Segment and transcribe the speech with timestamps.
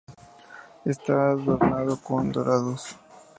[0.93, 2.83] Está adornado con dorados.